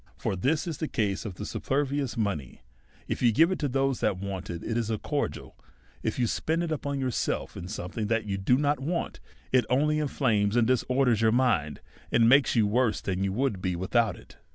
For 0.17 0.35
this 0.35 0.65
is 0.65 0.79
the 0.79 0.87
case 0.87 1.25
with 1.25 1.45
superfluous 1.47 2.17
mo 2.17 2.33
ney; 2.33 2.63
if 3.07 3.21
you 3.21 3.31
give 3.31 3.51
it 3.51 3.59
to 3.59 3.67
those 3.67 3.99
that 3.99 4.17
want 4.17 4.47
it^ 4.49 4.63
it 4.63 4.75
is 4.75 4.89
a 4.89 4.97
cor 4.97 5.29
dial; 5.29 5.55
if 6.01 6.17
you 6.17 6.25
spend 6.25 6.63
it 6.63 6.71
upon 6.71 6.99
yourself 6.99 7.55
in 7.55 7.67
something 7.67 8.07
that 8.07 8.25
you 8.25 8.39
do 8.39 8.57
not 8.57 8.79
want, 8.79 9.19
it 9.51 9.63
only 9.69 9.99
inflames 9.99 10.55
and 10.55 10.65
disorders 10.65 11.21
your 11.21 11.31
mind, 11.31 11.81
and 12.11 12.27
makes 12.27 12.55
you 12.55 12.65
worse 12.65 12.99
than 12.99 13.23
you 13.23 13.31
would 13.31 13.61
be 13.61 13.75
with 13.75 13.95
out 13.95 14.15
it. 14.15 14.37